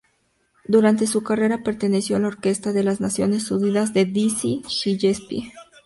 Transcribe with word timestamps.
Durante 0.65 1.05
su 1.05 1.21
carrera 1.21 1.61
perteneció 1.61 2.15
a 2.15 2.19
la 2.19 2.29
Orquesta 2.29 2.73
de 2.73 2.83
la 2.83 2.95
Naciones 2.95 3.51
Unidas 3.51 3.93
de 3.93 4.05
Dizzy 4.05 4.63
Gillespie. 4.67 5.53